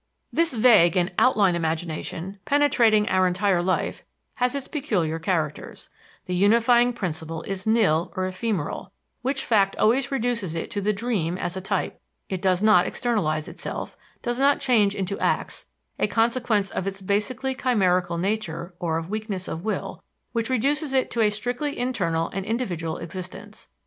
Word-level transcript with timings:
This 0.33 0.55
vague 0.55 0.97
and 0.97 1.13
"outline" 1.19 1.53
imagination, 1.55 2.39
penetrating 2.43 3.07
our 3.07 3.27
entire 3.27 3.61
life, 3.61 4.01
has 4.37 4.55
its 4.55 4.67
peculiar 4.67 5.19
characters 5.19 5.91
the 6.25 6.33
unifying 6.33 6.91
principle 6.91 7.43
is 7.43 7.67
nil 7.67 8.11
or 8.15 8.25
ephemeral, 8.25 8.91
which 9.21 9.45
fact 9.45 9.75
always 9.75 10.09
reduces 10.11 10.55
it 10.55 10.71
to 10.71 10.81
the 10.81 10.91
dream 10.91 11.37
as 11.37 11.55
a 11.55 11.61
type; 11.61 12.01
it 12.29 12.41
does 12.41 12.63
not 12.63 12.87
externalize 12.87 13.47
itself, 13.47 13.95
does 14.23 14.39
not 14.39 14.59
change 14.59 14.95
into 14.95 15.19
acts, 15.19 15.67
a 15.99 16.07
consequence 16.07 16.71
of 16.71 16.87
its 16.87 16.99
basically 16.99 17.53
chimerical 17.53 18.17
nature 18.17 18.73
or 18.79 18.97
of 18.97 19.07
weakness 19.11 19.47
of 19.47 19.63
will, 19.63 20.03
which 20.31 20.49
reduces 20.49 20.93
it 20.93 21.11
to 21.11 21.21
a 21.21 21.29
strictly 21.29 21.77
internal 21.77 22.27
and 22.33 22.43
individual 22.43 22.97
existence. 22.97 23.67